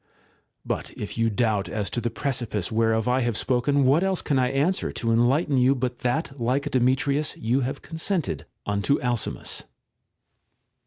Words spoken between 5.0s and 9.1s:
enlighten you but that like Demetrius you have consented unto